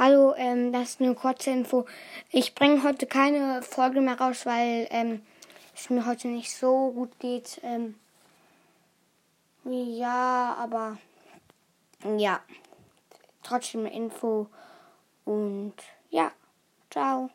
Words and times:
Hallo, 0.00 0.32
ähm, 0.36 0.72
das 0.72 0.90
ist 0.90 1.00
eine 1.00 1.12
kurze 1.16 1.50
Info. 1.50 1.84
Ich 2.30 2.54
bringe 2.54 2.84
heute 2.84 3.04
keine 3.08 3.62
Folge 3.62 4.00
mehr 4.00 4.16
raus, 4.16 4.46
weil 4.46 4.86
ähm, 4.90 5.22
es 5.74 5.90
mir 5.90 6.06
heute 6.06 6.28
nicht 6.28 6.54
so 6.54 6.92
gut 6.92 7.18
geht. 7.18 7.60
Ähm, 7.64 7.96
ja, 9.64 10.54
aber 10.56 10.98
ja, 12.16 12.40
trotzdem 13.42 13.86
eine 13.86 13.92
Info 13.92 14.46
und 15.24 15.74
ja, 16.10 16.30
ciao. 16.90 17.30